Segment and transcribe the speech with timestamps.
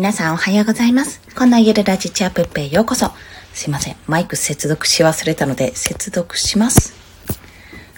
[0.00, 1.20] 皆さんおはようございます。
[1.36, 3.10] こんなゆるラジチアップッペへようこそ。
[3.52, 3.96] すいません。
[4.06, 6.94] マイク接続し忘れたので接続します。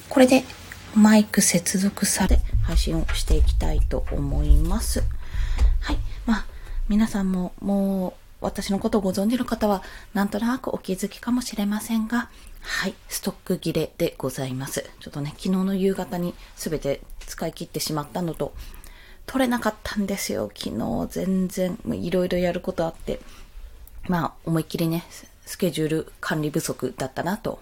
[0.08, 0.42] これで
[0.96, 5.04] マイク接続され配信をしていきたいと思います。
[5.78, 5.98] はい。
[6.26, 6.46] まあ、
[6.88, 12.30] 皆さんももう私のことをご存知の方はなんとなくお気づきかもしれませんが、
[12.62, 12.94] はい。
[13.08, 14.90] ストック切れでございます。
[14.98, 18.54] ちょっとね、昨日の夕方に全て使い切ってしまったのと、
[19.26, 20.50] 取れなかったんですよ。
[20.54, 23.20] 昨日全然、いろいろやることあって。
[24.08, 25.04] まあ、思いっきりね、
[25.46, 27.60] スケジュール管理不足だったなと。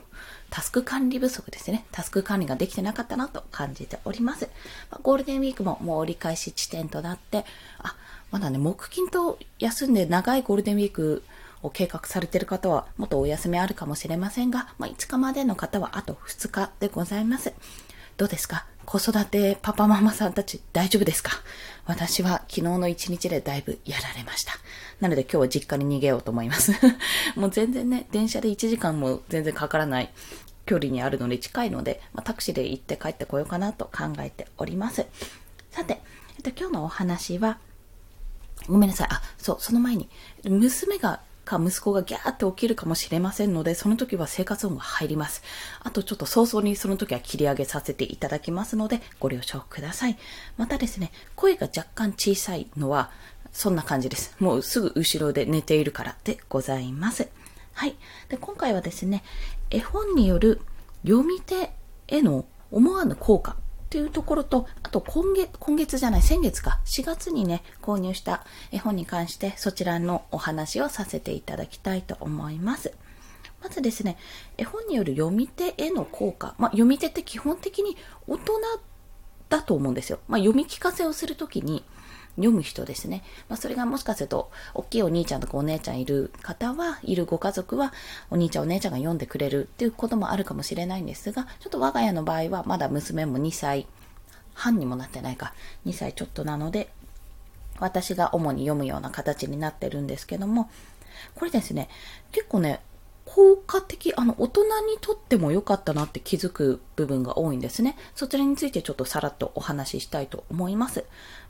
[0.51, 1.85] タスク管理不足ですね。
[1.93, 4.49] タスク管理ができてなかったなと感じております。
[4.91, 7.45] まあ、ゴールデンウィークももう折り返し地点となって、
[7.79, 7.97] あ、
[8.31, 11.23] まだね、木金と休んで長いゴールデンウィーク
[11.63, 17.53] を計画されている方は、もっとお休みあるかもしれませんが、まあ、5日までの方はあと2日でございます。
[18.21, 18.67] どうですか？
[18.85, 21.33] 子育てパパママさんたち大丈夫ですか？
[21.87, 24.53] 私は昨日の一日でだいぶやられました。
[25.01, 26.73] なので今日は実家に逃げようと思います。
[27.35, 30.13] もう全然ね、電車で1時間も全然かからない
[30.67, 35.07] 距離にあるので近いので、まあ、タクシーで行って帰ってこようかなと考えております。
[35.71, 36.03] さて、
[36.37, 37.57] えっと、今日のお話は、
[38.69, 39.09] ごめんなさい。
[39.11, 40.11] あ、そう、その前に、
[40.45, 45.43] 娘がか息子がギャーって起きるかもしれませんので、その時は生活音が入ります。
[45.81, 50.17] あとちょっと早々にその時は切り上げさせていただきますので、ご了承ください。
[50.57, 53.11] またですね、声が若干小さいのは、
[53.53, 54.37] そんな感じです。
[54.39, 57.29] もうすぐ後ろで寝ているからでございます。
[57.73, 57.97] はい。
[58.29, 59.25] で、今回はですね、
[59.71, 60.61] 絵本による
[61.05, 61.73] 読み手
[62.07, 63.57] への思わぬ効果
[63.91, 72.93] というところと、あと今月、今月じゃない、先月か、4月にね、購入した絵本に関して、そちらのお話をさせていただきたいと思います。
[73.61, 74.17] まずですね、
[74.57, 76.55] 絵本による読み手への効果。
[76.57, 77.97] まあ、読み手って基本的に
[78.29, 78.61] 大人
[79.49, 80.21] だと思うんですよ。
[80.29, 81.85] まあ、読み聞かせをするときに、
[82.37, 83.23] 読む人ですね。
[83.49, 87.93] まあ、それがもしかすると、大きいお兄ちゃんとかお姉ちゃんいる方は、いるご家族は、
[88.31, 93.87] お兄ちゃんお姉ちゃんが読んでくれるっていうこともあるかもしれないんですが、ちょっと我が家の場合は、まだ娘も2歳
[94.55, 95.55] 半にもなってないか、
[95.87, 96.91] 2歳ちょっとなので、
[97.79, 100.71] 私が主に読むような形になってるんですけども、
[101.35, 101.89] これですね、
[102.33, 102.81] 結構ね、
[103.25, 107.97] 効果的、あの、大人にとっても良かったなって気づく部分が多いんですね。
[108.15, 111.05] そちらについてちょっとさらっとお話ししたいと思います。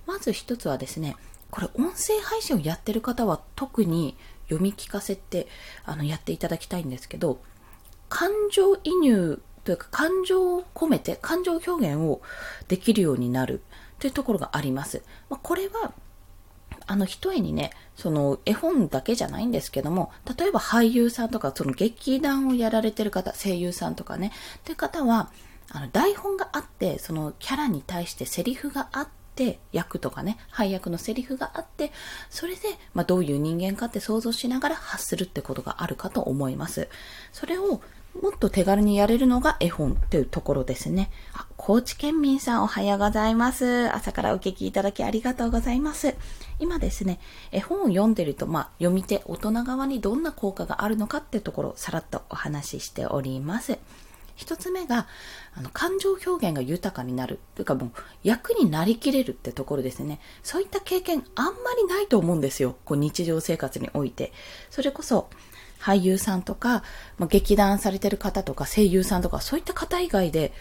[0.07, 1.17] まず一つはですね、
[1.51, 5.47] これ音声配信をやってる方は特に読み聞かせって
[5.85, 7.41] あのやっていただきたいんですけど、
[8.09, 12.23] 感情移入というか感情を込めて感情表現を
[12.69, 13.63] できるようになる
[13.99, 15.03] というところがあります。
[15.29, 15.93] まあ、これは
[16.91, 25.31] あの、一重にね、その絵本だけじゃないんですけども、例えば俳優さんとか、その劇団をやられてる方、声優さんとかね、っていう方は、
[25.71, 31.93] あの、台本があって、そのキャラに対してセリフがあって、役とかね、配役のセリフがあって、
[32.29, 32.61] それで、
[32.95, 36.89] まあ、どういう人間かって想像しながら発するってことがあるかと思います。
[37.33, 37.81] それを、
[38.21, 41.11] もっと手軽にやれるのが絵本というところですね。
[41.33, 43.89] あ、高知県民さんおはようございます。
[43.95, 46.17] 朝からお聞きいただきありがとうございます。
[46.59, 47.21] 今ですね、
[47.53, 53.79] 絵本を読んでると、まあ、読み手、大人側にどんな効果があるのかっていうところをさらっとお話ししております。
[54.41, 55.07] 一つ目が、
[55.55, 57.39] あの、感情表現が豊かになる。
[57.55, 57.93] というかもう、
[58.23, 60.19] 役になりきれるってところですね。
[60.43, 62.77] そういった経験あんまりないと思うんですよ。
[62.87, 64.33] こう、日常生活において。
[64.71, 65.29] それこそ、
[65.79, 66.83] 俳優さんとか、
[67.19, 70.53] まあ、劇団されてる方とか声優さんとかそういった方以外で、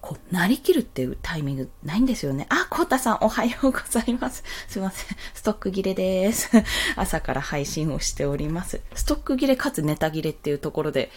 [0.00, 2.46] こう、なりきるっていうタイミングないんですよね。
[2.50, 4.44] あ、コータさんおはようございます。
[4.68, 5.16] すいません。
[5.32, 6.50] ストック切れです。
[6.94, 8.82] 朝から配信をしております。
[8.94, 11.10] ストック切れかつネタ切れっていうところで、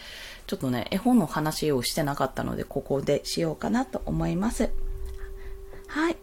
[0.47, 4.71] ちょっとね、絵本の話をしてなかったので、ここでしようかなと思います。
[5.87, 6.17] はい。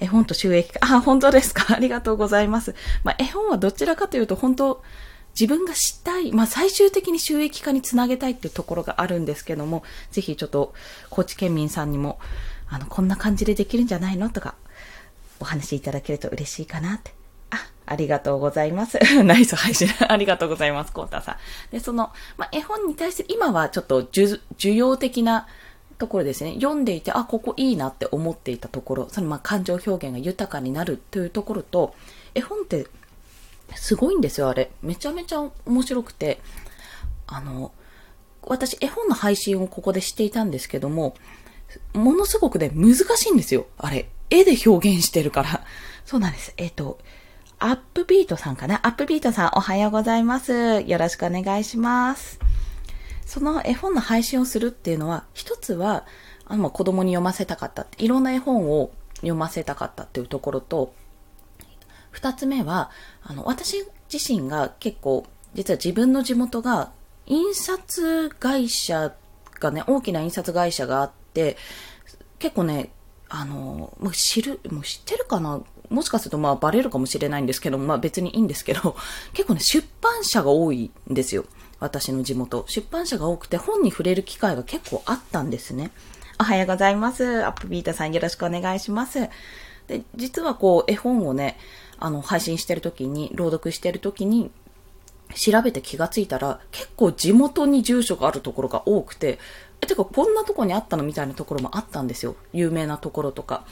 [0.00, 0.80] 絵本と収益化。
[0.82, 1.66] あ、本当ですか？
[1.76, 2.74] ありがとうございます。
[3.04, 4.82] まあ、絵本はどちらかというと、本当、
[5.38, 10.74] 自分が知ったい、まあ、最終的に収益化につなげたいっていうところがあるんですけども、ぜひちょっと、
[11.08, 12.18] 高知県民さんにも、
[12.68, 14.30] あの、こんな感じでできるんじゃないの？
[14.30, 14.56] とか、
[15.38, 17.14] お話いただけると嬉しいかなって。
[17.90, 19.00] あ、りがとうございます。
[19.24, 19.88] ナイス配信。
[20.06, 21.36] ありがとうございます、コータさん。
[21.72, 25.48] で、その、まあ、絵本に対して、今はちょっと需要的な
[25.98, 26.54] ところですね。
[26.54, 31.96] 読んでいて、あ、ここいいなって思っていたところ、そのま感情表現が豊かになるというところと、
[32.34, 32.86] 絵本って
[33.74, 34.70] すごいんですよ、あれ。
[34.82, 36.40] めちゃめちゃ面白くて、
[37.26, 37.72] あの、
[38.42, 41.16] 私絵本の配信をここでしていたんですけども、
[41.92, 44.08] ものすごくね、難しいんですよ、あれ。
[44.30, 45.64] 絵で表現してるから。
[46.04, 46.54] そうなんです。
[46.56, 46.98] えっ、と、
[47.62, 48.80] アップビートさんかな？
[48.86, 50.80] アップビートさんおはようございます。
[50.80, 52.40] よろしくお願いします。
[53.26, 56.06] その絵本の配信をするっていうのは、一つは、
[56.46, 57.86] あの、子供に読ませたかった。
[57.98, 60.94] いろんな絵本を読ませたかったっていうところと、
[62.10, 62.90] 二つ目は、
[63.22, 66.92] あの、私自身が結構、実は自分の地元が、
[67.26, 69.12] 印刷会社
[69.60, 71.58] がね、大きな印刷会社があって、
[72.38, 72.90] 結構ね、
[73.28, 75.60] あの、もう知る、もう知ってるかな？
[75.90, 78.96] もしかするとまあバレるかもしれないんですけど、まあ別にいいんですけど、
[79.34, 81.44] 結構ね、出版社が多いんですよ。
[81.80, 82.64] 私の地元。
[82.68, 85.90] 出版社が多くて本に触れる機会が結構あったんですね。
[86.38, 87.44] おはようございます。
[87.44, 89.28] アップビータさんよろしくお願いします。
[89.88, 91.58] で、実はこう、絵本をね、
[91.98, 94.50] あの、配信してる時に、朗読してる時に、
[95.34, 99.38] 調べて気がついたら、結構地元に住所があるところが多くて、
[99.80, 102.36] え、てかこんなとこにあったのみたいなところもあったんですよ。
[102.52, 103.64] 有名なところとか。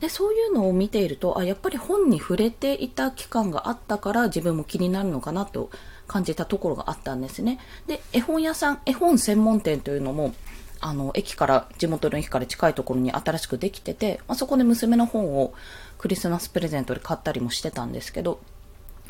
[0.00, 5.70] で、そういうのを見ていると、あ、やっぱり本に触れていた期間があったから自分も気になるのかなと
[6.06, 7.58] 感じたところがあったんですね。
[7.86, 10.34] で、絵本屋さん、絵本専門店というのも、
[10.80, 15.54] あの、駅から、地元の駅から近いところに新しくできてて、まあ、そこで娘の本を
[15.98, 18.40] クリスマスプレゼントで買ったりもしてたんですけど、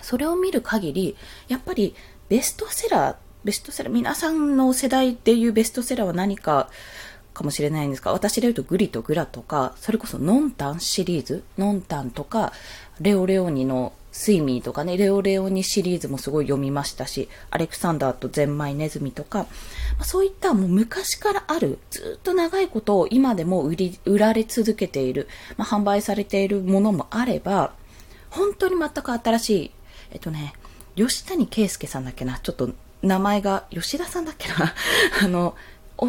[0.01, 1.17] それを見る限り、
[1.49, 1.95] やっぱり
[2.29, 6.69] ベストセラー、ベストセラー、皆さんの世代でいうベストセラーは何か
[7.35, 12.53] かもしれないんですが、私で言うとグリとグラとか、それこそノンタンシリーズ、ノンタンとか、
[13.01, 19.47] レオレオニのスイミーとかね、レオレオニシリーズもすごい読みましたし、アレクサンダーとゼンマイネズミとか、ま
[20.01, 27.73] あ、そういったもう昔からある、ずっと長いことを今でも売り、売られ続けている、まあ、販売されているものもあれば、
[28.31, 29.71] 本当に全く新しい、
[30.13, 30.55] えっとね、
[30.95, 32.71] 吉谷圭介さんだっけな、ちょっと
[33.03, 34.75] 名前が、吉田さんだっけな、
[35.23, 35.57] あの、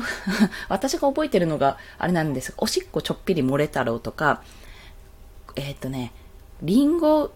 [0.70, 4.42] 私が覚えてるのが、あれなんですおしっこちょっぴり漏れ太郎とか、
[5.56, 6.12] えっ、とね、
[6.62, 7.32] リンゴ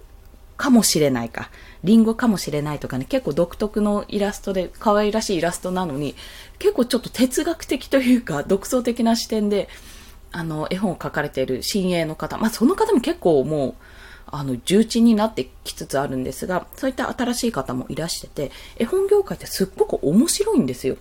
[0.58, 1.50] かもしれないか。
[1.86, 6.16] リンゴかもしれないとかね、結構独特のイラストで、可愛らしいイラストなのに、
[6.60, 9.70] 結構ちょっと哲学的というか、独創的な視点で、
[10.32, 13.74] あの、絵本を描かれている親衛の方、まあその方も結構もう、
[14.28, 20.98] あの、重鎮になってきつつあるんですが、そういった新しい方もいらしてて、絵本業界ってすっごく面白いんですよ。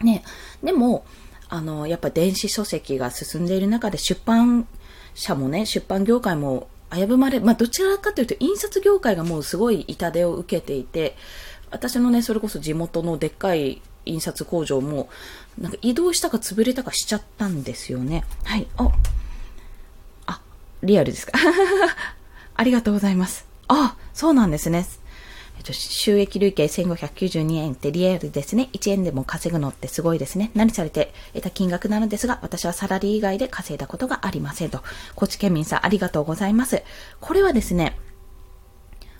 [0.00, 0.22] ね。
[0.62, 1.04] でも、
[1.48, 4.66] あの、やっぱ電子書籍が進んでいる中で出版
[5.14, 11.16] 社もね、出版業界も危ぶまれ、まあ、どちらかというと、印刷業界がもうすごい痛手を受けていて、
[11.70, 15.08] 私のね、それこそ地元のでっかい印刷工場も、
[15.58, 18.24] なんか移動したか潰れたかしちゃったんですよね。
[18.44, 18.66] はい。
[18.76, 18.90] あ、
[20.26, 20.40] あ、
[20.82, 21.32] リアルですか？
[22.56, 23.46] ありがとうございます。
[23.68, 24.86] あ、そうなんですね。
[25.60, 28.70] えっと、収益累計1592円ってリアルですね。
[28.72, 30.50] 1円でも稼ぐのってすごいですね。
[30.54, 34.82] 何されて得た金額なのですが、私はサラリー以外で稼いだことがありませんと。
[35.14, 36.82] 高知県民さんありがとうございます。
[37.20, 37.98] これはですね、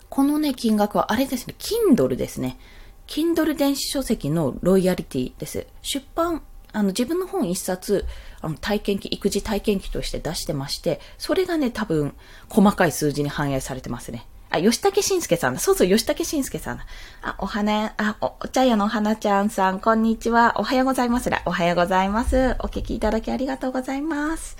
[0.09, 2.57] このね、金額はあれですね、Kindle ですね。
[3.05, 5.67] Kindle 電子書籍のロイヤリティです。
[5.83, 6.41] 出版、
[6.73, 8.07] あの、自分の本一冊、
[8.41, 12.15] あの、体験記、育児体験記として出してまして、それがね、多分、
[12.49, 14.25] 細かい数字に反映されてますね。
[14.51, 15.59] あ、吉武慎介さんだ。
[15.61, 16.85] そうそう、吉武慎介さんだ。
[17.21, 20.55] あ、お花、あ、お、茶屋のお花ちゃんさん、こんにちは。
[20.57, 21.41] おはようございますら。
[21.45, 22.57] おはようございます。
[22.59, 24.57] お聞きいただきありがとうございます。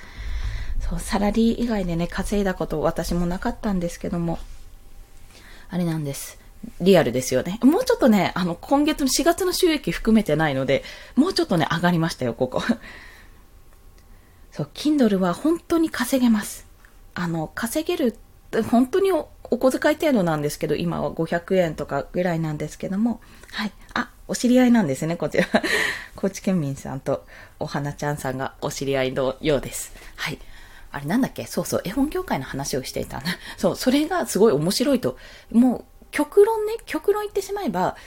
[0.79, 4.39] そう、サラリー以外でね、稼いだこと私もなかったんですけども、
[5.69, 6.39] あれなんです。
[6.79, 7.59] リアルですよね。
[7.61, 10.85] もうちょっとね、あの、今月の4月の収益含めてないので、
[11.15, 12.63] もうちょっとね、上がりましたよ、ここ。
[14.51, 16.65] そう、Kindle は本当に稼げます。
[17.13, 18.15] あの、稼げる、
[18.69, 19.11] 本当に
[19.51, 23.21] お小遣い程度なんですけど、今は500円とかぐらいなんですけども、
[23.51, 23.71] はい。
[23.93, 25.45] あ、お知り合いなんですね、こちら。
[26.15, 27.25] 高知県民さんと
[27.59, 29.93] お花ちゃんさんがお知り合いのようです。
[30.15, 30.39] はい。
[30.93, 31.45] あれなんだっけ？
[31.45, 33.21] そうそう、絵本業界の話をしていた
[33.57, 35.17] そう、それがすごい面白いと。
[35.51, 37.97] もう、極論ね、極論言ってしまえば、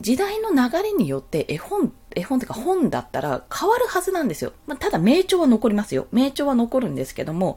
[0.00, 4.52] 時代の流れによって絵本、絵本っていうか本だったら変わるはずなんですよ。
[4.66, 6.06] まあ、ただ名著は残りますよ。
[6.10, 7.56] 名著は残るんですけども、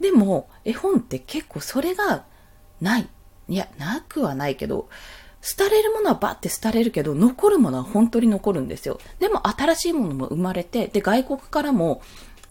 [0.00, 2.24] でも、絵本って結構それが
[2.80, 3.08] ない。
[3.48, 4.88] いや、なくはないけど、
[5.56, 8.98] 廃れるものはバッて廃れるけど、残るものは本当に残るんですよ。
[9.18, 12.02] でも新しいものも生まれて、で、外国からも、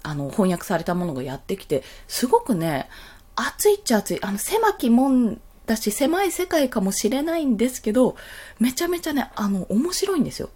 [0.03, 2.89] あの、翻訳されたものがやってきて、すごくね、
[3.35, 4.19] 熱いっちゃ熱い。
[4.23, 8.15] あの、狭き門だし、狭い世界かもしれないんですけど、
[8.59, 10.49] めちゃめちゃね、あの、面白いんですよ。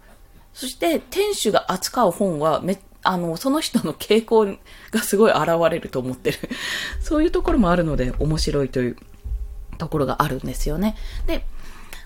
[0.54, 4.46] そして、店主が扱う本はめ、あの、その人の傾向
[4.90, 6.38] がすごい現れると思ってる。
[7.00, 8.96] そういうところもあるので面白いという
[9.78, 10.96] ところがあるんですよね。
[11.26, 11.44] で、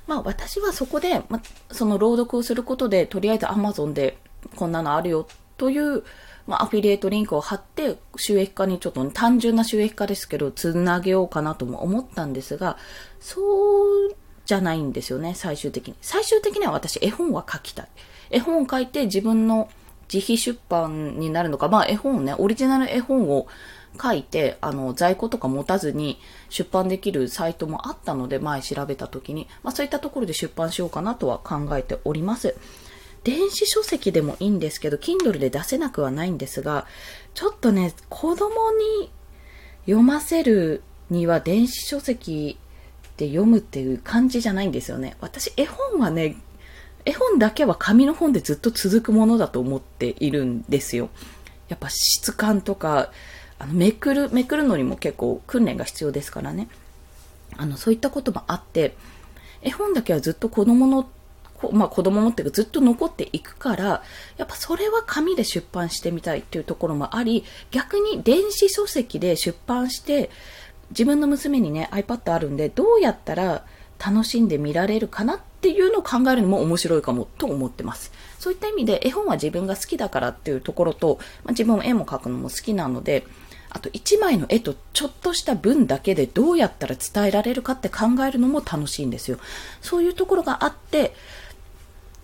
[0.07, 4.19] まあ私はそこで、ま、その朗読をすることで、とりあえず Amazon で
[4.55, 5.27] こんなのあるよ
[5.57, 6.05] という、
[6.47, 12.79] まあ、アフィリエイトリンクを貼って、収益化にちょっと単純な収益化ですけど、つなげようかなとも思ったんですが、
[13.21, 13.41] そ
[14.09, 15.95] うじゃないんですよね、最終的に。
[16.01, 17.89] 最終的には私、絵本は書きたい。
[18.31, 19.69] 絵本を書いて自分の
[20.13, 23.47] 自費出版になるのか、まあ絵本ね、オリジナル絵本を
[24.01, 32.57] 書いて、あの、在庫とか持たずに出版できるサイトもあったので、前調べた時に、まあそういったところで出版しようかなとは考えております。
[33.25, 36.87] 電子書籍でもいいんですけど、Kindle で出せなくはないんですが、
[37.35, 38.71] ちょっとね、子供
[39.01, 39.11] に
[39.87, 42.59] 読ませるには電子書籍
[43.17, 45.17] で読むっていう感じじゃないんですよね。
[45.21, 46.37] 私、絵本はね、
[47.07, 51.09] 絵本だけは紙の本でずっと続くものだと思っているんですよ。
[51.69, 53.11] やっぱ質感とか、
[53.61, 56.69] あのめくる、めくるのにも結構訓練が必要ですからね。
[57.57, 58.97] あの、そういったこともあって、
[59.63, 61.09] 絵本だけはずっと子供の、
[61.73, 64.03] まあ子供のっていうかずっと残っていくから、
[64.37, 70.29] やっぱそれは紙で出版してみたいっていうところもあり、逆に電子書籍で出版して、
[70.91, 73.65] 自分の娘にね、iPad あるんで、どうやったら
[74.05, 78.13] 楽しんで見られるかなっていうのを考えるのも面白いかもと思ってます。
[78.39, 83.27] そういった意味で絵本は自分が好きだからっていうところと、まあ、自分も絵も描くのも好きなので、
[83.71, 89.39] あと1枚の絵とちょっとした文だけでどうやったら伝えられるかって考えるのも楽しいんですよ。
[89.81, 91.17] そういうところがあって、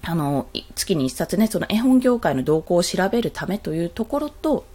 [0.03, 0.47] あの、
[0.77, 4.67] 月に1冊ね、その絵本業界の動向を調べるためというところと、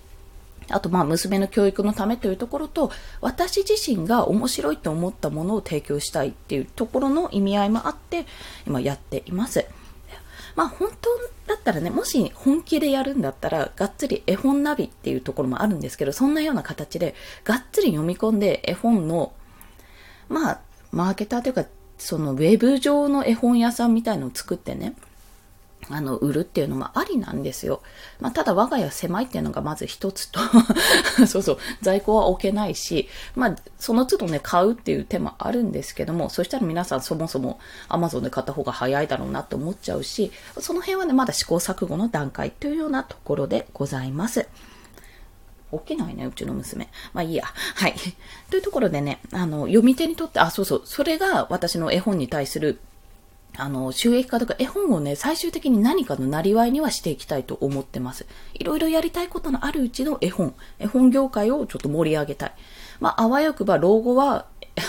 [0.69, 8.25] あと、まあ、娘の教育のためというところと、私自身が面白いと思ったものを提供したいっていうところの意味合いもあって、
[8.65, 9.65] 今やっています。
[10.55, 11.09] まあ、本当
[11.53, 19.33] だったらね、もし本気でやるんだったら、がっつり絵本ナビっていうところもあるんですけど、そんなような形で、がっつり読み込んで絵本の、
[20.29, 21.65] まあ、マーケターというか、
[21.99, 24.95] そのウェブ上の絵本屋さんみたいのを作ってね、
[25.89, 27.81] あの、売るっていうのもありなんですよ。
[28.19, 30.39] まあ、ただ我が家狭いっていうのがまず一つと
[31.27, 44.47] そうそう、在庫は置けないし、まあ、その都度ね、買うっていう手もあるんですけども、そしたら皆さんそもそも Amazon で買った方が早いだろうなって思っちゃうし、その辺はね、まだ試行錯誤の段階というようなところでございます。
[45.71, 46.89] 起きないね、うちの娘。
[47.13, 47.45] まあいいや。
[47.45, 47.95] はい。
[48.49, 52.79] というところでね、あの、読み手にとって、あ、そうそう、それが私の絵本に対する
[53.57, 58.25] あの、収益化とか絵本をね、最終的に何かのなりわいにはしていきたいと思ってます。
[58.53, 62.53] いろいろやりたいことのあるうちの絵本、絵本業界をちょっと盛り上げたい。
[62.99, 64.45] まあ、あわよくば老後は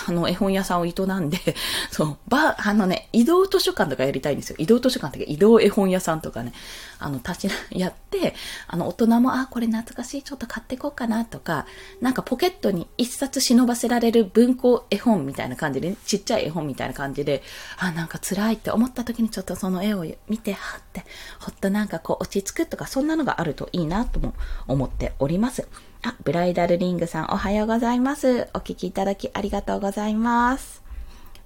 [0.06, 1.38] あの、絵本屋さんを営んで、
[1.90, 4.56] そう、ば、あのね、移動図書館とかやりたいんですよ。
[4.58, 6.52] 移動図書館とか移動絵本屋さんとかね、
[6.98, 8.34] あの、立ち、やって、
[8.66, 11.66] あの、大人も、あ、これ懐かしい、ちょっと買ってこうかなとか、
[12.00, 17.42] なんかポケットに一冊忍ばせられる文庫絵本みたいな感じで、ね、ちっちゃい絵本みたいな感じで、
[17.78, 21.04] あ、なんか辛いって思った時にちょっとその絵を見て、はって、
[21.40, 24.34] ほっとなんかこう落ち着くとか、そんなのがあるといいなとも
[24.66, 25.66] 思っております。
[26.02, 28.48] あ、ブライダルリングさんおはようございます。
[28.54, 30.82] お聞きいただきありがとうございます。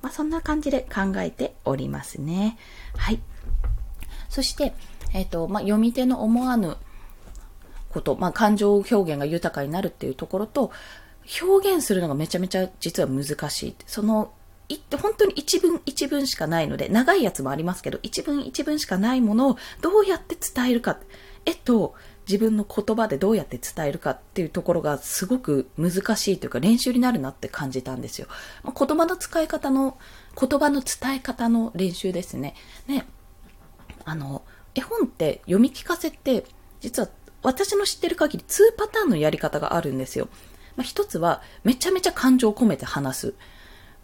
[0.03, 2.59] まあ、そんな感じで考えておりますね。
[2.97, 3.21] はい。
[4.29, 4.75] そして、
[5.15, 6.77] えっ、ー、と、まあ、読み手の思わぬ
[7.91, 10.71] こと、まあ、感情表現が豊かになるっていうところと、
[11.41, 13.77] 表現するのがめちゃめちゃ実は難しい。
[13.87, 14.33] その、
[14.69, 20.99] い本当に一文一文しかないので、長いやつもありますけど、一文一文しかないものをどうやって伝えるか。
[21.45, 21.95] 絵と
[22.33, 28.27] 自分の言葉でどうやって伝えるかっていうところがすごく難しいというか練習になるなって感じたんですよ。
[28.63, 29.99] まあ、言葉の使い方の、
[30.41, 32.55] 言葉の伝え方の練習ですね。
[32.87, 33.07] ね。
[34.07, 34.43] あの、
[34.75, 36.47] 絵本って読み聞かせって、
[36.81, 37.11] 実は
[37.43, 40.29] 私の知ってる限り2パターンのやり方があるんですよ。
[40.77, 43.35] まあ、一つは、めちゃめちゃ感情を込めて話す。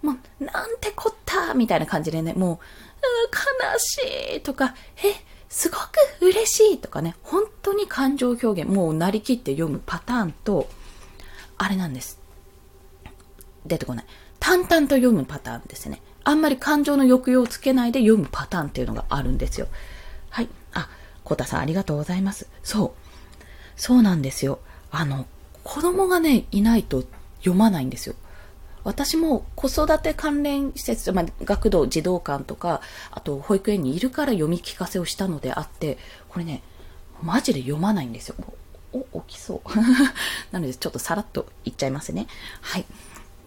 [0.02, 2.58] もう、なんてこったみたいな感じでね、もう、う
[3.72, 5.14] 悲しいとか、え、
[5.48, 5.82] すごく
[6.20, 10.68] 嬉しいとかね、本当に感情表現、もうなりきって読むパターンと、
[11.56, 12.20] あれなんです。
[13.66, 14.04] 出てこない。
[14.38, 16.00] 淡々と読むパターンですね。
[16.24, 19.68] あんまり感情の抑揚をつけないで読むパターンっていうのがあるんですよ。
[20.30, 20.48] はい。
[20.72, 20.88] あ、
[21.24, 22.46] コタさんありがとうございます。
[22.62, 23.42] そう。
[23.76, 24.60] そうなんですよ。
[24.90, 25.26] あの、
[25.64, 27.04] 子供がね、いないと
[27.38, 28.14] 読まないんですよ。
[28.84, 32.80] 私も子育て関連施設、まあ、学童、児童館とか、
[33.10, 36.62] あと保育園にいるから読み聞かせをしたのであって、これね、
[37.22, 38.36] マジで読まないんですよ。
[38.92, 39.68] お、起きそう。
[40.52, 42.26] なので、ちょっとさらっと言っちゃいますね。
[42.60, 42.86] はい。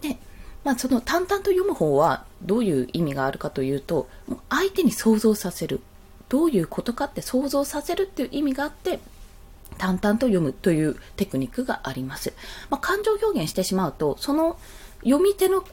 [0.01, 0.17] で、
[0.63, 5.81] まあ、その淡々と読む方はどういう意味があるかというと、もう相手に想像させる。
[6.29, 8.99] どういうことかって想像させるっていう意味があって、
[9.77, 12.33] 淡々と読むというテクニックがあります。
[12.69, 14.57] まあ、感情表現してしまうと、その
[15.03, 15.63] 読み手の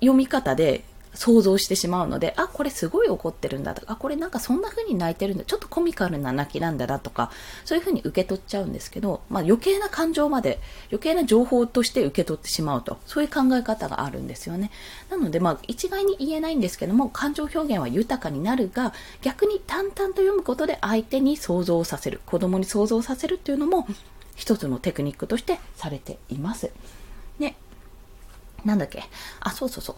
[0.00, 7.32] 読み方で想像してしまうので、あ、これすごい怒ってるんだとか、あ、これなんかそんな風に泣いてるんだ、ちょっとコミカルな泣きなんだなとか、
[7.64, 14.70] そういう風に受け取っちゃうんですけど、まあ余計な感情まで、余計な情報として受け取ってしまうと、そういう考え方があるんですよね。
[15.10, 18.92] なのでまあ一概に言えないんですけども、感情表現は豊かになるが、
[19.22, 23.88] 逆に淡々と読むことで相手に想像させる、子供に想像させるっていうのも、
[24.36, 26.70] 一つのテクニックとしてされています。
[28.68, 29.02] なんだっけ？
[29.40, 29.96] あ、そうそうそ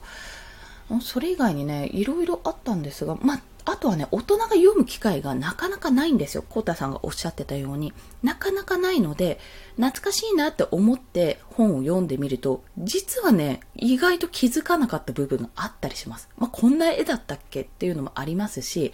[0.90, 1.00] う。
[1.02, 6.44] それ以外にね、いろいろあったんですが、まあ、あとはね、大人が読む機会がなかなかないんですよ。
[6.48, 7.92] コータさんがおっしゃってたように。
[8.24, 9.38] なかなかないので、
[9.76, 16.28] 懐かしいなって思って本を読んでみると、実はね、意外と気づかなかった部分があったりします。
[16.38, 18.92] まあ、こんな絵だったっけっていうのもありますし、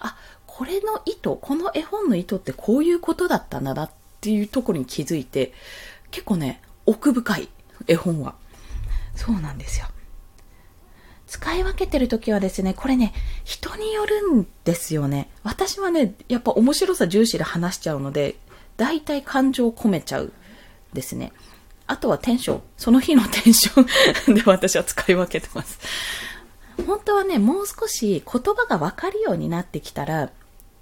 [0.00, 5.54] あ、これの意図、この絵本の意図ってこういうことだったんだなっていうところに気づいて、
[6.10, 7.48] 結構ね、奥深い
[7.86, 8.34] 絵本は。
[9.18, 9.86] そうなんですよ。
[11.26, 13.12] 使い分けてる時はですね、これね、
[13.44, 15.28] 人によるんですよね。
[15.42, 18.36] 私はね、やっぱ面白さ重視で話しちゃうので、
[18.76, 20.32] 大体感情を込めちゃう
[20.92, 21.32] ですね。
[21.88, 22.62] あとはテンション。
[22.76, 25.80] その日のテンションで私は使い分けてます。
[26.86, 30.30] 本当はね、もう少し言葉がわかるようになってきたら、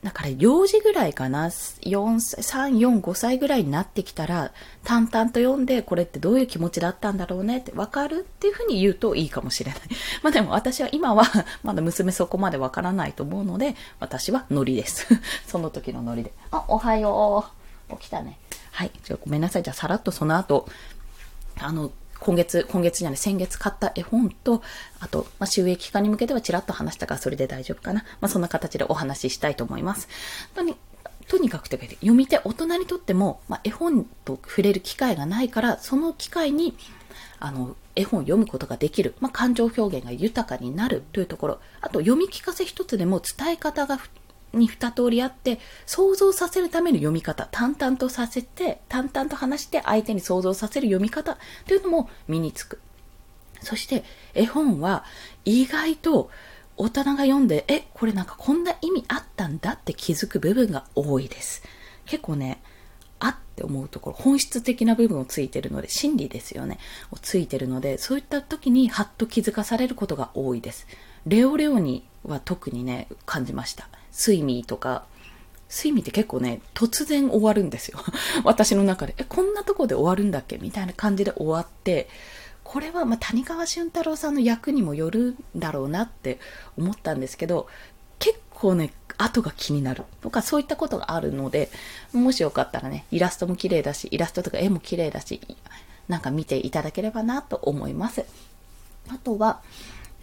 [0.02, 4.52] だから幼児ぐらいかな、4、3、4、5歳ぐらいになってきたら、
[4.84, 7.58] 淡々と読んで、これってどういう気持ちだったんだろうね？
[7.58, 9.80] ってわかるっていうふうに言うといいかもしれない。
[10.22, 11.24] まあでも私は今は、
[11.64, 15.06] まだ娘そこまでわからないと思うので、私はノリです。
[15.48, 16.32] その時のノリで。
[16.50, 17.44] あ、おはよ
[17.90, 17.96] う。
[17.98, 18.38] 起きたね。
[18.72, 18.90] はい。
[19.02, 19.62] じゃごめんなさい。
[19.62, 20.68] じゃあさらっとその後、
[21.58, 24.62] あの、今月、今月じゃない、先月買った絵本と、
[25.00, 28.04] あと、まあ、収益化に向けてはちらっと話したからそれで大丈夫かな。
[28.20, 30.08] まあ、そんな形でお話ししたいと思います。
[30.54, 30.76] とに
[31.28, 36.76] とにかくというか、読み手、大人にとっても、まあ、絵本と触れる機会がないから、その機会に、
[37.40, 39.14] あの、絵本を読むことができる。
[39.20, 41.58] まあ、感情表現が豊かになるというところ。
[41.80, 43.98] あと、読み聞かせ一つでも伝え方が
[44.56, 52.80] に二通りあって、想像させるための読み方、淡々とさせて、淡々と話して相手に想像させる読み方というのも身につく。
[53.60, 55.04] そして、絵本は
[55.44, 56.30] 意外と
[56.76, 61.62] 大人が読んで、え、これなんかこんな意味あったんだって気づく部分が多いです。
[62.04, 62.60] 結構ね、
[63.18, 66.78] あって思うところ、本質的な部分をついてるので、心理ですよね。
[67.10, 70.86] をついてるので、そういった時にハッと気づかされることが多いです。
[71.26, 73.88] レオレオには特にね、感じました。
[74.16, 75.04] 睡眠とか、
[75.68, 77.98] 睡眠って結構ね、突然終わるんですよ。
[78.44, 79.14] 私の中で。
[79.18, 80.58] え、こんなとこで終わるんだっけ？
[80.58, 82.08] みたいな感じで終わって、
[82.64, 86.40] これはま谷川俊太郎さんの役にもよるんだろうなって
[86.76, 87.68] 思ったんですけど、
[88.18, 91.70] 結構ね、後が気になるとかそういったことがあるので、
[92.12, 95.40] もしよかったらね、イラストも綺麗だし、イラストとか絵も綺麗だし、
[96.08, 98.24] なんか見ていただければなと思います。
[99.08, 99.60] あとは、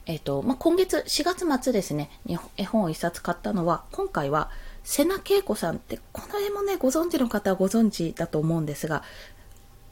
[0.06, 2.10] えっ、ー、と、まあ、今月4月末ですね、
[2.58, 4.50] 絵本を一冊買ったのは、今回は、
[4.84, 9.04] 瀬名恵子さんって、この絵もね、ご存知の方はご存知だと思うんですが、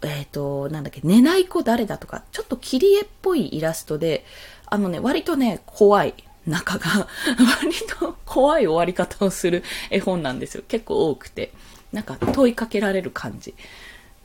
[0.01, 4.25] えっ、ー、と、なんだっけ、寝ない子誰だとか、ちょっと切り絵っぽいイラストで、
[4.65, 6.13] あのね、割とね、怖い
[6.45, 7.07] 中が、
[7.61, 10.63] 割と怖い終わり方をする絵本なんですよ。
[10.67, 11.53] 結構多くて。
[11.91, 13.53] なんか問いかけられる感じ。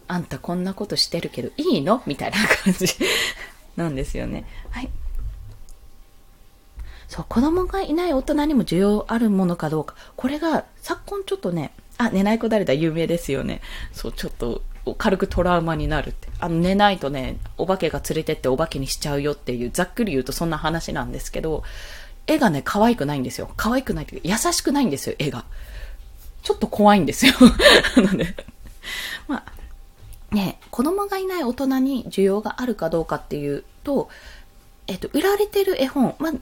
[0.08, 2.00] あんたこんなことしてるけどいいの？
[2.06, 2.86] みたいな感じ
[3.76, 4.44] なんですよね。
[4.70, 4.90] はい。
[7.08, 9.94] そう、子供がいない大人にも需要あるものかどうか。
[10.16, 13.60] これが、昨今ちょっとね、あ、寝ない子誰だ有名ですよね。
[13.92, 14.62] そう、ちょっと、
[14.98, 16.28] 軽くトラウマになるって。
[16.38, 21.62] あの、寝ないとね、お化けが連れてってお化けにしちゃうよっていう、ざっくり言うとそんな話なんですけど、
[22.26, 23.50] 絵がね、可愛くないんですよ。
[23.56, 25.44] 可愛くないって、優しくないんですよ、絵が。
[26.42, 27.32] ちょっと怖いんですよ。
[27.96, 28.34] なので、
[29.26, 34.08] まあ、ね、子供がいない大人に需要があるかどうかっていうと、
[34.86, 36.32] えっと、売られてる絵本、まあ、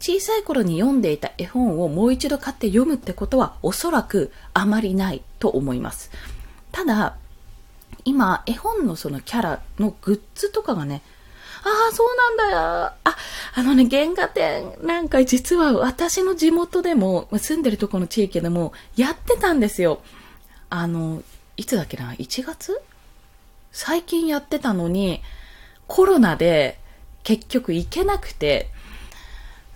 [0.00, 6.10] 小さい頃に読んでいた絵本をもう一度買って読むってことはおそらくあまりないと思います。
[6.72, 7.16] ただ、
[8.04, 11.02] 今、絵本のそのキャラのグッズとかがね、
[11.62, 12.58] ああ、そうなんだよ。
[13.04, 13.16] あ、
[13.54, 20.00] あのね、原画展なんか実は私の地元でも、住んでるとこの地域でもやってたんですよ。
[20.70, 21.22] あの、
[21.58, 22.80] いつだっけな ?1 月
[23.72, 25.20] 最近やってたのに、
[25.86, 26.78] コロナで
[27.22, 28.70] 結局行けなくて、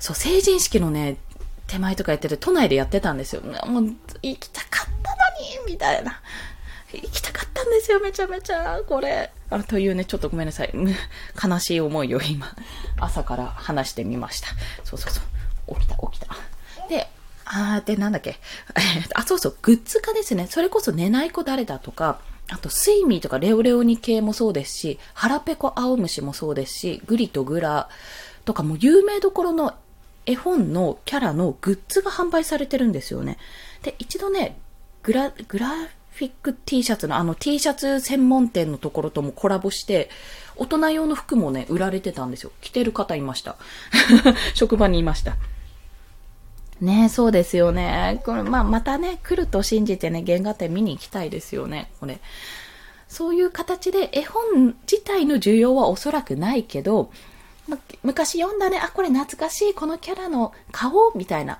[0.04, 1.16] そう、成人式のね、
[1.66, 3.40] 手前とかやってて、都内でやってたんですよ。
[3.40, 3.84] もう、
[4.20, 5.10] 行きたかった
[5.62, 6.20] のに、みたいな。
[6.92, 9.32] 行きたかったんですよ、めちゃめちゃ、これ。
[9.48, 10.74] あというね、ちょっとごめんなさい。
[11.42, 12.54] 悲しい思いを今、
[13.00, 14.48] 朝から話してみました。
[14.84, 15.22] そうそうそ
[15.68, 15.74] う。
[15.80, 16.36] 起きた、起きた。
[16.86, 17.08] で、
[17.46, 18.38] あー、で、なんだっけ。
[19.14, 20.48] あ、そうそう、グッズ化ですね。
[20.50, 22.18] それこそ寝ない子誰だとか、
[22.50, 27.88] あと、スイミーとかレオレオニ系もそうですし、腹ペコ青虫もそうですし、グリとグラ
[28.44, 29.74] とかも有名どころの
[30.26, 33.38] 絵本のキャラのグッズが販売されてるんですよね。
[33.82, 34.56] で、一度ね、
[35.02, 35.68] グラ、グラ
[36.14, 40.08] フィック T シャツのあの T シャツ専門店のところともコラボして、
[40.56, 42.52] 大人用の服もね、売られてたんですよ。
[42.60, 43.56] 着てる方いました。
[44.54, 45.36] 職場にいました。
[46.80, 48.20] ねそうですよね。
[48.24, 52.20] これ、まあ、またね、来ると信じてね、原画展見に行きたいですよね、これ。
[53.08, 57.10] そういう形で絵本自体の需要はおそらくないけど、
[57.68, 61.54] ま、昔読んだね、あ、これ懐かしい、このキャラの顔みたいな。
[61.54, 61.58] っ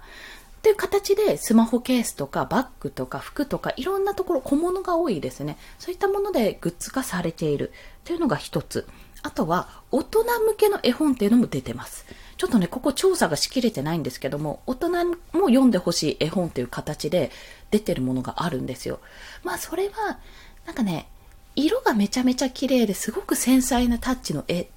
[0.65, 5.59] ていう形でスマホケースとかバッグとか服とかいろんなところ小物が多いですね。
[5.79, 7.71] そういったものでグッズ化されている
[8.05, 8.87] というのが一つ。
[9.23, 12.07] あとは大人向けの絵本っていうのも出てます。
[12.39, 17.31] ちょっとね、ここ調査がしきれてないんですけども、大人も読んでほしい絵本という形で
[17.71, 19.01] 出てるものがあるんですよ。
[19.43, 20.19] まあそれは、
[20.65, 21.09] なんかね、
[21.57, 24.69] 色がめちゃめちゃ綺麗ですごく繊細なタッチの絵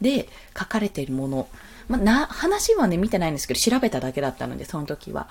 [0.00, 1.48] で描かれているもの
[1.90, 5.28] まあ、な、話はね、見てないんですけど、調べただけだったので、その時は。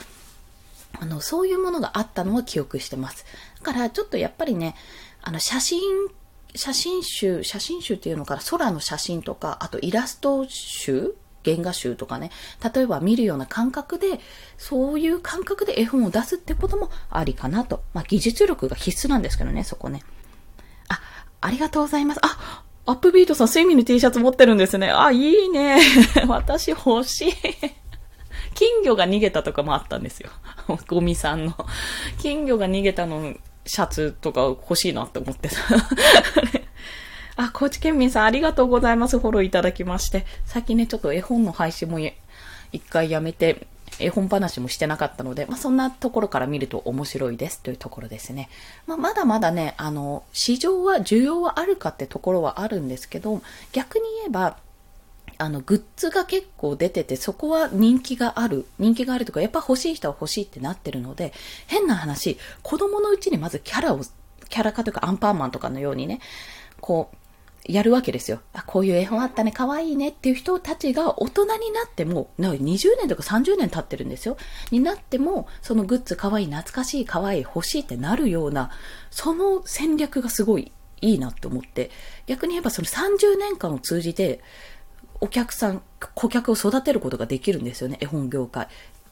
[1.00, 3.26] あの、そういうものがあったのは記憶してます。
[3.64, 4.76] だから、ちょっとやっぱりね、
[5.22, 5.80] あの、写真、
[6.54, 12.30] 写真集、写真集っていうのから空の写真とか、あとイラスト集原画集とかね、
[12.74, 14.20] 例えば見るような感覚で、
[14.58, 17.84] そういう感覚で絵本を出すってこともありかなと。
[17.94, 20.04] まあ、技術力が必須なんですけどね、そこね。
[20.90, 21.00] あ、
[21.40, 22.20] ありがとうございます。
[22.22, 24.90] あ、アップビートさん、スイミの T シャツ持ってるんですね。
[24.90, 25.80] あ、いいね。
[26.28, 27.34] 私欲しい。
[28.56, 30.32] 金魚が逃げたとかもあったんですよ。
[30.88, 31.56] ゴミさんの。
[32.18, 35.56] 金魚が逃げたのシャツとか欲しいなって思ってた。
[37.44, 39.20] あ、高知県民さんありがとうございます。
[39.20, 40.26] フォローいただきまして。
[40.46, 42.16] 最近ね、ちょっと絵本の配信も一
[42.90, 43.68] 回やめて、
[44.00, 48.50] 絵本話もしてなかったので、まあ、そんなところから見ると面白いですというところですね。
[48.88, 54.58] まあ、まだまだね、あの、市場は、需要はあるかってところはあるんですけど、逆に言えば、
[55.38, 58.66] あの、グッズが結構出てて、そこは人気がある。
[58.78, 61.34] 人気があるとか、やっぱ欲しい人は欲しいってなってるので、
[61.68, 64.02] 変な話、子供のうちにまずキャラを、
[64.50, 66.20] キャラ化というかアンパンマンとかのようにね、
[66.82, 67.16] こう、
[67.70, 68.42] やるわけですよ。
[68.54, 74.38] あ、こういう絵本あったね、可愛いいねっていう人たちが大人になっても、な20年とか30年経ってるんですよ。
[74.72, 78.72] になっても、そのグッズ可愛い、懐かしい、可愛い、欲しいってなるような、
[79.12, 81.92] その戦略がすごいいいなって思って、
[82.26, 84.42] 逆に言えばその30年間を通じて、
[85.22, 85.82] お客さん、
[86.16, 88.68] 顧客を育てることができるんですよね、絵本業界。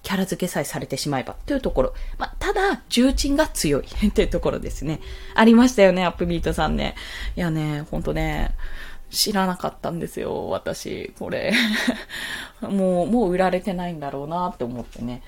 [0.08, 1.94] キャラ付けさえされてしまえばというところ。
[2.18, 5.02] まあ、ただ、重鎮が強い というところですね。
[5.36, 6.96] ありましたよね、アップビートさんね。
[7.36, 8.56] いやね、ほんとね、
[9.10, 11.52] 知らなかったんですよ、私、これ。
[12.62, 15.24] もう、もう売られてないんだろうなって思ってね。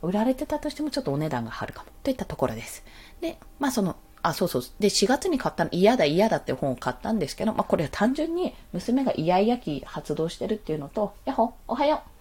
[0.00, 1.90] 売られてたとしてもちょっとお値段が張るかも。
[2.02, 2.82] といったところです。
[3.20, 4.62] で、まあその、あ、そうそう。
[4.78, 12.14] で、4月に買ったの、嫌だ嫌だって本を買ったんですけど、まあこれは単純に娘がイヤイヤ期発動してるっていうのと、やっほ、おはよう。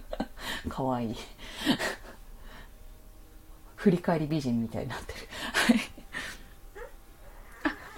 [0.68, 1.16] かわいい。
[3.76, 5.18] 振り返り美人みたいになってる。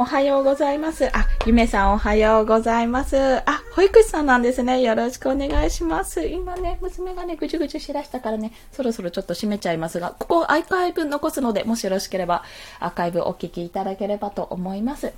[0.00, 1.08] おはようございます。
[1.08, 3.16] あ、ゆめさんおはようございます。
[3.16, 4.80] あ、保育士さんなんですね。
[4.80, 6.24] よろしくお願いします。
[6.24, 12.44] 今ね、娘がね、ぐちゅぐちゅしだしたからね、そろそろちょっと閉めちゃいますが、ここアーカイブ残すので、もしよろしければ、
[12.78, 15.12] アーカイブお聞きいただければと思います。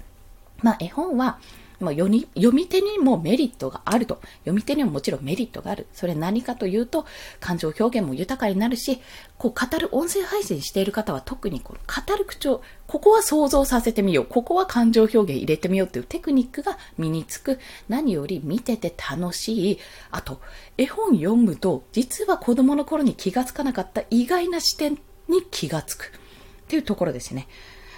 [0.62, 1.38] まあ、絵本は、
[1.80, 4.20] まあ、読み、読み手にもメリットがあると。
[4.40, 5.86] 読み手にももちろんメリットがある。
[5.94, 7.06] それ何かというと、
[7.40, 9.00] 感情表現も豊かになるし、
[9.38, 14.26] こう語る音声配信している方は特にこの語る口調、ここは想像させてみよう。
[14.26, 17.58] ここは感情表現入れてみようっていうテクニックが身につく。
[17.88, 19.78] 何より見てて楽しい。
[20.10, 20.40] あと、
[20.76, 26.12] 絵本読むと、実は子供の頃に気がつかなかった意外な視点に気がつく。
[26.12, 27.48] っていうところですね。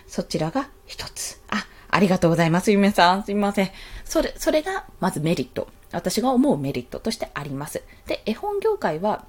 [0.06, 1.40] そちらが一つ。
[1.48, 3.22] あ、ありがとうございます、ゆめさん。
[3.22, 3.70] すみません。
[4.06, 5.68] それ、それが、まずメリット。
[5.92, 7.82] 私が思うメリットとしてあります。
[8.06, 9.26] で、絵本業界は、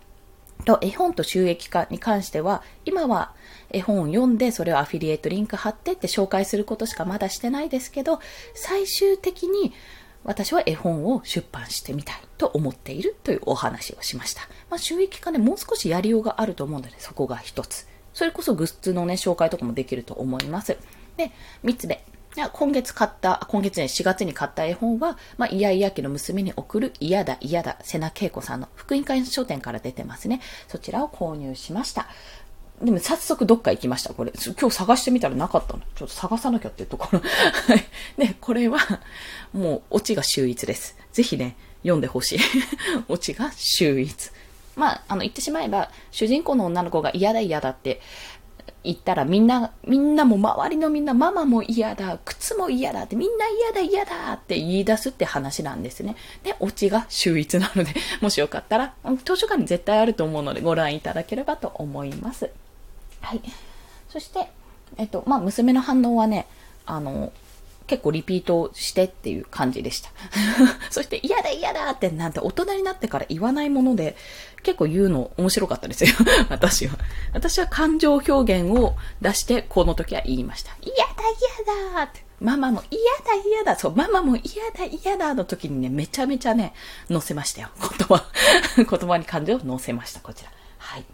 [0.63, 3.33] と、絵本と収益化に関しては、今は
[3.69, 8.21] 絵本を読んで、それをアフィリエイトリンク貼ってって紹介することしかまだしてないですけど、
[8.55, 9.73] 最終的に
[10.23, 14.43] 私は絵本を出版してみたいと思っているというお話をしました。
[14.69, 17.89] まあ、収益化ね、もう少しやりようがあると思うので、そこが一つ。
[18.13, 20.77] それこそグッズのね、紹介とかもできると思います。
[21.17, 22.05] で、三つ目。
[22.53, 30.41] 今月買った、今月ね、4月に買った絵本は、まあ、イヤイヤ期の娘に送る嫌だ嫌だ、瀬名恵子さんの福音会書店から出てますね。
[30.67, 32.07] そちらを購入しました。
[32.81, 34.33] でも早速どっか行きました、これ。
[34.59, 35.81] 今日探してみたらなかったの。
[35.95, 37.19] ちょっと探さなきゃっていうところ。
[37.19, 37.85] はい。
[38.17, 38.79] で、これは、
[39.53, 40.97] もう、オチが秀逸です。
[41.11, 42.39] ぜひね、読んでほしい。
[43.07, 44.31] オチが秀逸。
[44.75, 48.01] まあ、あの、言ってしまえば、主人公の女の子が嫌だ嫌だって、
[48.83, 56.15] 行ったらみんな、みんなも周りのみんな、ママも嫌だ、靴も嫌だって、みんな嫌だ嫌だって言い出すって話なんですね。
[56.43, 58.93] で、オチが秀逸なので、 もしよかったら、
[59.23, 62.49] 図書館に絶対あると思うのでご覧いただければと思います。
[63.21, 63.41] はい。
[64.09, 64.49] そして、
[64.97, 66.45] えっと、まあ、娘の反応はね、
[66.85, 67.31] あの、
[67.87, 70.09] 結構リピートしてっていう感じでした。
[70.89, 74.15] そして嫌だ嫌だってなんて大人になってから言わないもので
[74.63, 76.11] 結構言うの面白かったですよ。
[76.49, 76.97] 私は。
[77.33, 80.71] 私は感情表現を出してこの時は言いました。
[80.81, 81.03] 嫌だ
[81.65, 82.23] 嫌だって。
[82.43, 83.77] ママも嫌だ嫌だ。
[83.77, 84.43] そう、ママも嫌
[84.77, 86.73] だ嫌だの時にね、めちゃめちゃね、
[87.07, 87.69] 載せましたよ。
[87.79, 88.25] 言葉。
[88.75, 90.19] 言葉に感情を載せました。
[90.19, 90.51] こちら。
[90.77, 91.05] はい。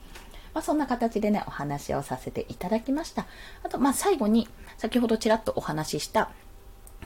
[0.56, 3.28] まあ、そんな形でね、お話をさせていただきました。
[3.64, 6.32] あと、まあ、最後に、先ほどちらっとお話しした、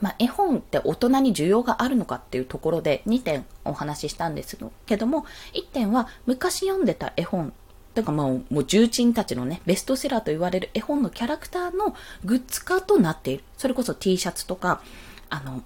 [0.01, 7.53] まあ、絵本って大人に需要があるのかっていうところで2点お話ししたんですけども、1点は昔読んでた絵本
[7.93, 13.43] とかまあ、もう重鎮たちのね、ベストセラーと言われる絵本のキャラクターのグッズ化となっている。
[13.57, 14.81] それこそ T シャツとか、
[15.29, 15.61] あの、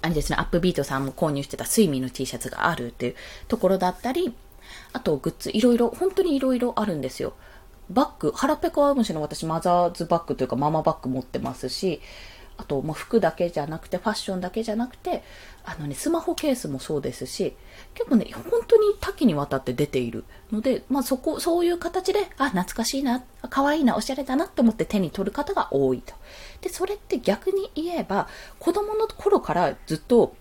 [0.00, 3.14] あれですね、アップビートさんも購入してたスイミーの T シャツがあるっていう
[3.48, 4.32] ところだったり、
[4.92, 7.34] あとグッズ、いろいろ、本当にいろいろあるんですよ。
[7.90, 12.00] バッグ、腹ペコはむしろ私マザーズバッグというかママバッグ持ってますし、
[12.56, 15.22] あと、まあ、服だけじゃなくて、ファッションだけじゃなくて、
[15.64, 17.56] あのね、スマホケースもそうですし、
[17.94, 26.14] 結構ね、本当に多岐にわたって出ているので、まあ、そこ、そういう形で、あ、懐かしいな、可愛いな、おしゃれだなと思って手に取る方が多いと。
[26.60, 30.36] で、それって逆に言えば、子供の頃からずっと、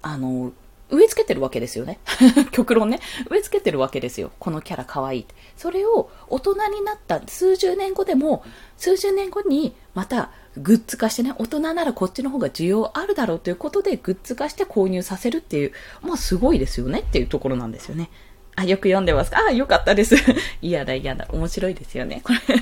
[0.00, 0.52] あの、
[0.92, 1.98] 植え付けてるわけですよね。
[2.52, 3.00] 極論ね。
[3.30, 4.30] 植え付けてるわけですよ。
[4.38, 5.26] このキャラ可愛い。
[5.56, 8.44] それを大人になった数十年後でも、
[8.76, 18.10] 数十年後にまたグッズ化してね、大人ならこっちの方が需要あるだろうということでグッズ化して購入させるっていう、まあすごいですよねっていうところなんですよね。
[18.56, 19.38] あ、よく読んでますか？
[19.48, 20.16] あ、よかったです。
[20.60, 21.26] 嫌だ嫌だ。
[21.30, 22.20] 面白いですよね。
[22.24, 22.56] こ れ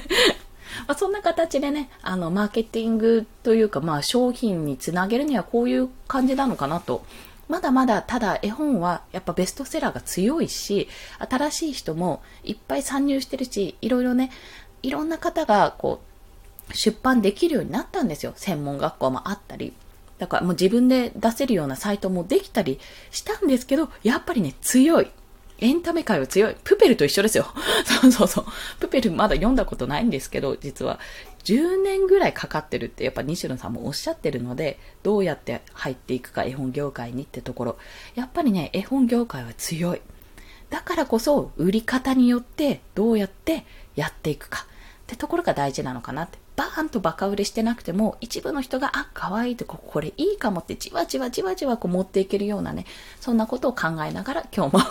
[0.87, 7.05] まあ、そんな形でね、あの、マーケティングというか、まあ、商品につなげるにはこういう感じなのかなと
[7.48, 14.31] まだまだただ絵本はやっぱベストセラーが強いし、新しい人もいっぱい参入してるし、いろいろね、
[14.85, 16.10] いろんな方がこう、
[16.72, 18.33] 出版できるようになったんですよ。
[18.37, 19.72] 専門学校もあったり。
[20.18, 22.78] だからもう自分で出せるようなサイトもできたり
[23.11, 25.11] したんですけど、やっぱりね、強い。
[25.62, 26.56] エンタメ界は強い。
[26.64, 27.46] プペルと一緒ですよ。
[27.85, 28.44] そうそうそう。
[28.80, 30.98] プペルまだ読んだことないんですけど、実は。
[31.44, 37.78] 10年ぐらいかかってるってやっぱ西野さんもおっしゃってるので、どうやって入っていくか絵本業界にってところ。
[38.14, 40.02] やっぱりね、絵本業界は強い。
[40.68, 43.64] だからこそ、売り方によってどうやって
[43.96, 44.66] やっていくか
[45.11, 46.38] ってところが大事なのかなって。
[46.55, 52.85] バーンとバカ売れしてなくても、一部の人が、あ、可愛いってこ、れいいかもってじわじわじわじわこう持っていけるようなね、
[53.20, 54.83] そんなことを考えながら今日も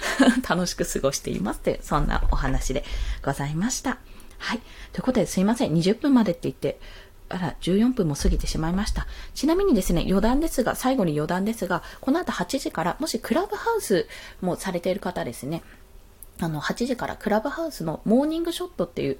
[0.48, 2.84] 楽しく過ごしていますって、そんなお話で
[3.24, 3.98] ございました。
[4.38, 4.60] はい。
[4.92, 5.74] ということですいません。
[5.74, 6.80] 20分までって言って、
[7.28, 9.06] あら、14分も過ぎてしまいました。
[9.34, 14.06] ちなみにですね、余談ですが、最後に余談ですが、この後8時から、もしクラブハウス
[14.40, 15.62] もされている方ですね、
[16.40, 19.18] あの、8時からクラブハウスのモーニングショットっていう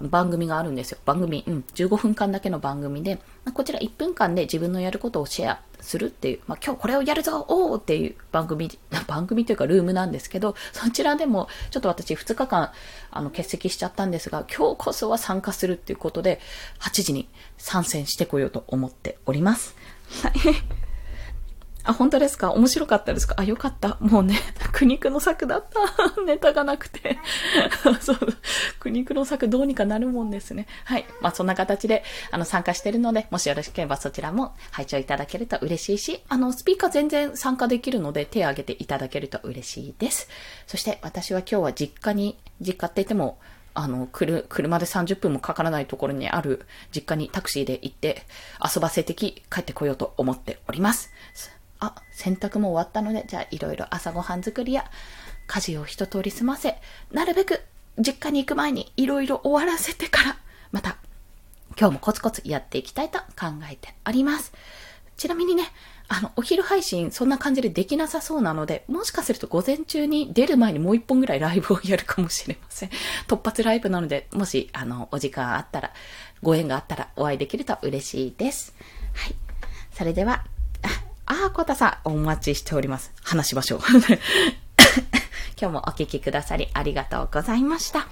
[0.00, 0.98] 番組があるんですよ。
[1.04, 3.18] 番組、うん、15分間だけの番組で、
[3.52, 8.70] こちら1分間で自分のやることをシェアするっていう、まあ、今日これをやるぞおーっていう番組、
[9.08, 12.70] 番組というかルームなんですけど、そちらでもちょっと私2日間
[13.10, 16.40] あの欠席しちゃったんですが、今日こそは参加するっていうことで、
[16.80, 19.74] 8時に参戦してこようと思っております。
[20.22, 20.81] はい。
[21.84, 22.52] あ、本当ですか？
[22.52, 23.34] 面白かったですか？
[23.38, 23.96] あ、よかった。
[24.00, 24.38] もうね、
[24.72, 25.64] 苦肉の策だっ
[26.16, 26.20] た。
[26.22, 27.18] ネタがなくて。
[28.00, 28.18] そう。
[28.78, 30.66] 苦肉の策どうにかなるもんですね。
[30.84, 31.06] はい。
[31.20, 40.28] まあ、そんな形で、あの、参加してるので、もしよろしければそちらも拝聴いただけると嬉しいし、あの、スピーカー全然参加できるので、手を挙げていただけると嬉しいです。
[40.66, 43.38] そして、私は今日は実家に、実家って言っても、
[43.74, 48.22] あの、車で30分もかからないところにある実家にタクシーで行って
[48.62, 51.10] 遊ばせてき帰ってこようと思っております。
[51.82, 54.84] あ、洗濯も終わったので、じゃあいろいろ朝ごはん作りや
[55.48, 56.76] 家事を一通り済ませ、
[57.10, 57.60] なるべく
[57.98, 60.36] 実家に行く前にいろいろ終わらせてから、
[60.70, 60.96] また
[61.78, 64.52] 今日もコツコツやっていきたいと考えております。
[65.16, 65.64] ちなみにね、
[66.08, 72.90] あの、お昼配信そんな感じでできなさそうなので、もしかすると午前中に出る前にもう一本ぐらいライブをやるかもしれません。
[73.26, 75.92] 突発ライブなので、もし、あの、お時間あったら、
[76.42, 78.74] ご縁があったらお会いできると嬉しいです。
[79.14, 79.34] はい。
[79.92, 80.44] それでは、
[81.32, 83.10] あー、こたさん、お待ちしております。
[83.22, 83.80] 話しましょう。
[85.58, 88.06] 今日もお聞きくださりありがとうございました。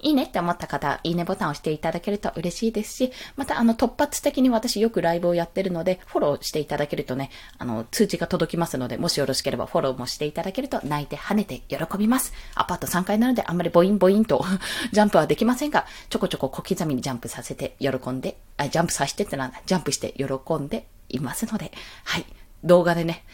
[0.00, 12.32] いいねって思った方、いいねボタンを押していただけると嬉しいですし、またあの突発的に私よくライブをやってるので、フォローしていただけるとね、あの通知が届きますので、もしよろしければフォローもしていただけると泣いて跳ねて喜びます。
[12.56, 14.44] アパート3階なのであんまりボインボインと
[14.90, 21.70] ジャンプはできませんが、ちょこちょこ小刻みにジャンプさせて喜んで、あ、ジャンプさせてってなんだ、ジャンプして喜んでいますので、
[22.02, 22.26] はい。
[22.66, 23.24] 動画でね、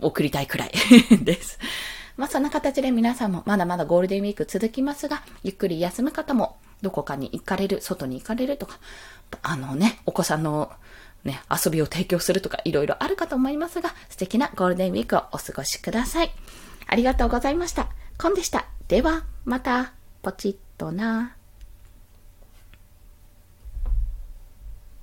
[0.00, 0.72] 送りたいくらい
[1.22, 1.58] です。
[2.16, 8.78] まあそんな形で皆さんもまだまだゴールデンウィーク続きますが、ゆっくり休む方もどこかに行かれる、外に行かれるとか、
[9.42, 10.72] あのね、お子さんの
[11.24, 16.30] ね、遊びを提供するとかいろいろあるかと思いますが、素敵なゴールデンウィークをお過ごしください。
[16.86, 17.88] ありがとうございました。
[18.18, 18.66] コンでした。
[18.88, 21.39] では、また、ポチッとな。